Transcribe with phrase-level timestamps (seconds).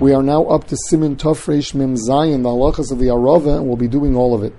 [0.00, 3.66] We are now up to Siman Tafresh Mem Zayin, the halachas of the Arava, and
[3.66, 4.52] we'll be doing all of it.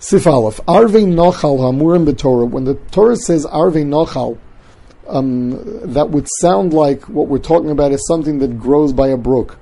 [0.00, 2.48] Sif Aleph, Arve Nochal Hamurim B'Torah.
[2.50, 4.38] When the Torah says Arve Nochal,
[5.06, 9.16] um, that would sound like what we're talking about is something that grows by a
[9.16, 9.58] brook.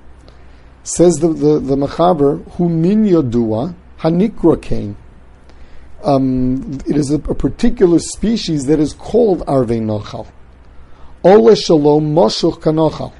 [0.81, 4.95] Says the, the, the Mechaber, Hu Min Yodua Hanikra Kain.
[6.03, 10.27] Um, it is a, a, particular species that is called Arve Nochal.
[11.23, 13.13] Ole Shalom Moshuch Kanochal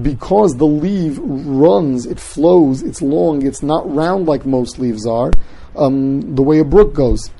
[0.00, 5.30] because the leaf runs, it flows, it's long, it's not round like most leaves are,
[5.76, 7.30] um, the way a brook goes.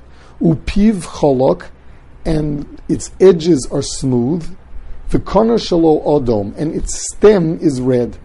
[0.40, 1.68] Upiv cholok,
[2.24, 4.56] and its edges are smooth.
[5.08, 8.18] V'koner shalo odom, and its stem is red.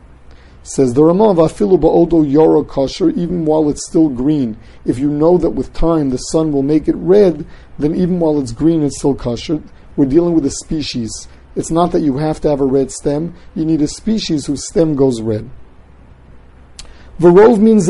[0.64, 4.58] Says the Ramah, Vafilu ba'odo yoro kosher, even while it's still green.
[4.84, 7.46] If you know that with time the sun will make it red,
[7.80, 9.62] then even while it's green, it's still kosher.
[9.96, 11.30] We're dealing with a species.
[11.58, 14.68] It's not that you have to have a red stem, you need a species whose
[14.68, 15.50] stem goes red.
[17.20, 17.90] Verov means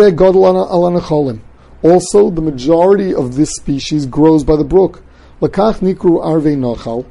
[1.83, 5.03] Also, the majority of this species grows by the brook.
[5.41, 7.05] Lakach nikru arve nachal.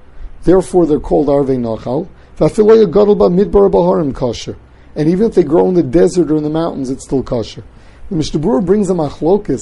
[0.45, 2.09] Therefore, they're called arve nachal.
[4.97, 7.65] And even if they grow in the desert or in the mountains, it's still kosher.
[8.09, 9.61] The Mishnah brings a machlokus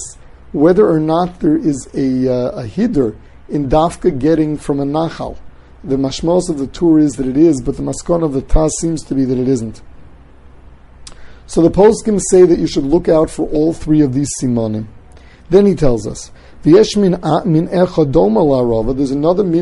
[0.52, 3.16] whether or not there is a, uh, a hider
[3.48, 5.36] in dafka getting from a nachal.
[5.84, 8.70] The mashmos of the Tur is that it is, but the maskon of the Taz
[8.80, 9.82] seems to be that it isn't.
[11.46, 14.86] So the poskim say that you should look out for all three of these simonim.
[15.50, 16.30] Then he tells us,
[16.62, 17.66] there's another min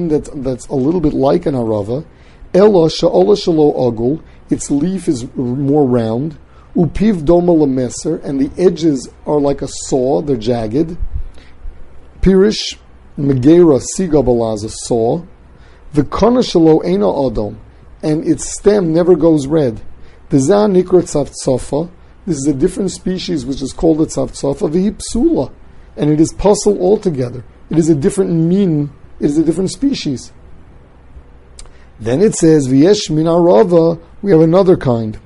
[0.07, 2.07] that's, that's a little bit like an arava,
[2.55, 6.39] elo sha'ola shalo ogul, its leaf is more round,
[6.77, 10.97] upiv doma lameser, and the edges are like a saw, they're jagged,
[12.21, 12.77] pirish
[13.19, 15.25] megera siga a saw,
[15.93, 17.57] the konashalo ena odom,
[18.03, 19.81] and its stem never goes red.
[20.31, 21.03] The za nikra
[22.25, 25.53] this is a different species which is called a tzafzafa, v'hipsula,
[25.97, 27.45] and it is puzzle altogether.
[27.69, 30.33] It is a different mean, it is a different species.
[31.99, 35.19] Then it says, v'yesh min arava, we have another kind.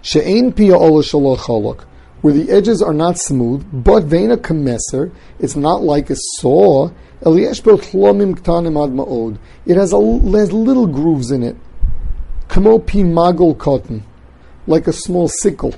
[0.00, 1.84] She'ein pia ola chalak,
[2.22, 6.90] where the edges are not smooth, but vena kameser, it's not like a saw,
[7.20, 7.34] it
[9.76, 11.56] has, a, has little grooves in it.
[12.48, 14.04] Kamo magol cotton,
[14.66, 15.74] like a small sickle.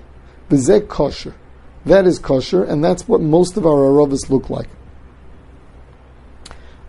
[0.50, 1.34] Bezek kosher.
[1.87, 4.69] That is kosher, and that's what most of our aravis look like.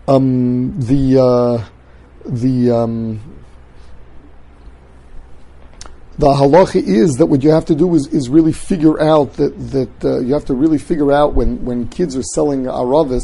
[0.08, 1.64] Um, the uh,
[2.24, 3.20] the um,
[6.20, 9.56] the halacha is that what you have to do is, is really figure out that
[9.70, 13.22] that uh, you have to really figure out when, when kids are selling aravis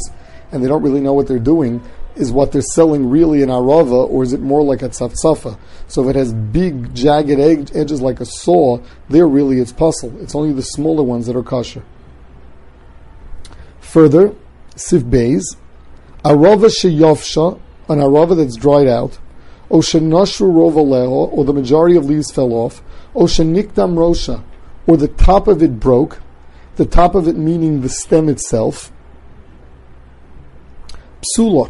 [0.51, 1.83] and they don't really know what they're doing,
[2.15, 5.59] is what they're selling really an arava, or is it more like a tzafzafa?
[5.87, 10.19] So if it has big, jagged ed- edges like a saw, there really it's puzzle.
[10.19, 11.83] It's only the smaller ones that are kosher.
[13.79, 14.33] Further,
[14.75, 15.43] sif beis,
[16.25, 17.59] arava sheyovsha,
[17.89, 19.19] an arava that's dried out,
[19.69, 22.81] o shenashru rova or the majority of leaves fell off,
[23.15, 24.43] o shenikdam rosha,
[24.85, 26.21] or the top of it broke,
[26.75, 28.91] the top of it meaning the stem itself,
[31.35, 31.69] psula,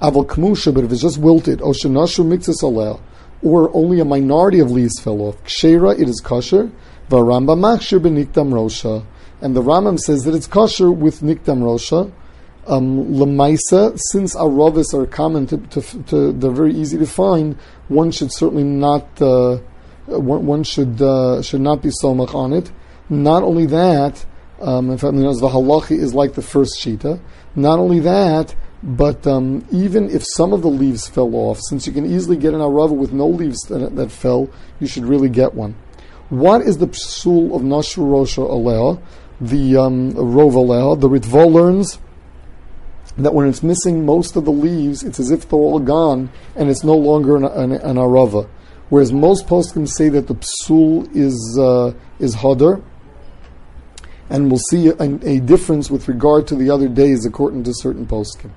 [0.00, 3.00] aval kmusha, but if it's just wilted, oshanashu mixus alel,
[3.42, 6.70] or only a minority of leaves fell off, kshera, it is kosher,
[7.08, 9.04] varamba machshir benikdam rosha,
[9.40, 12.12] and the Rambam says that it's kosher with nikdam rosha,
[12.66, 17.56] um, lemaisa, since aravis are common to, to, to, they're very easy to find,
[17.88, 19.58] one should certainly not, uh,
[20.06, 22.70] one, one, should uh, should not be somach on it.
[23.08, 24.24] Not only that,
[24.60, 27.20] um, in fact, the halachi is like the first shita.
[27.56, 31.92] Not only that, but um, even if some of the leaves fell off, since you
[31.92, 34.48] can easily get an arava with no leaves that, that, fell,
[34.80, 35.76] you should really get one.
[36.30, 39.00] What is the psul of Nashru Rosha Alea,
[39.40, 41.00] the um, Rov?
[41.00, 41.98] The Ritva learns
[43.18, 46.70] that when it's missing most of the leaves, it's as if they're all gone and
[46.70, 48.48] it's no longer an, an, an arava.
[48.88, 52.82] Whereas most poskim say that the psul is uh, is hadar,
[54.28, 58.06] and we'll see a, a, difference with regard to the other days according to certain
[58.06, 58.50] poskim.